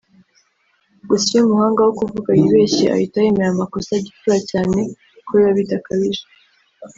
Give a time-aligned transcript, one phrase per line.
[1.09, 4.79] gusa iyo umuhanga wo kuvuga yibeshye ahita yemera amakosa gipfura cyane
[5.25, 6.23] ko biba bidakabije